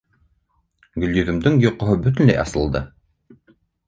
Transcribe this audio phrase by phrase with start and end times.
[1.03, 2.81] Гөлйөҙөмдөң йоҡоһо бөтөнләй асылды.